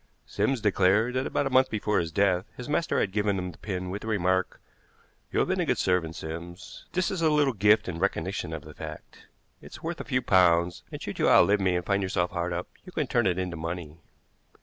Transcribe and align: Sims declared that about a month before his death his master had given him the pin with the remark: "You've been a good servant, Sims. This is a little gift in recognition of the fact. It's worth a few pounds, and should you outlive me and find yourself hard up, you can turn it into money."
Sims 0.25 0.59
declared 0.61 1.13
that 1.13 1.27
about 1.27 1.45
a 1.45 1.51
month 1.51 1.69
before 1.69 1.99
his 1.99 2.11
death 2.11 2.45
his 2.57 2.67
master 2.67 2.99
had 2.99 3.11
given 3.11 3.37
him 3.37 3.51
the 3.51 3.59
pin 3.59 3.91
with 3.91 4.01
the 4.01 4.07
remark: 4.07 4.59
"You've 5.31 5.47
been 5.47 5.59
a 5.59 5.65
good 5.67 5.77
servant, 5.77 6.15
Sims. 6.15 6.85
This 6.91 7.11
is 7.11 7.21
a 7.21 7.29
little 7.29 7.53
gift 7.53 7.87
in 7.87 7.99
recognition 7.99 8.51
of 8.51 8.63
the 8.63 8.73
fact. 8.73 9.27
It's 9.61 9.83
worth 9.83 10.01
a 10.01 10.03
few 10.03 10.23
pounds, 10.23 10.81
and 10.91 10.99
should 10.99 11.19
you 11.19 11.29
outlive 11.29 11.61
me 11.61 11.75
and 11.75 11.85
find 11.85 12.01
yourself 12.01 12.31
hard 12.31 12.51
up, 12.51 12.67
you 12.83 12.91
can 12.91 13.05
turn 13.05 13.27
it 13.27 13.37
into 13.37 13.57
money." 13.57 13.99